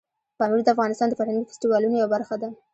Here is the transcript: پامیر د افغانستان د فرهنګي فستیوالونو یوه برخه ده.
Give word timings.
پامیر 0.37 0.61
د 0.63 0.67
افغانستان 0.75 1.07
د 1.09 1.13
فرهنګي 1.19 1.47
فستیوالونو 1.49 1.95
یوه 1.99 2.13
برخه 2.15 2.35
ده. 2.41 2.49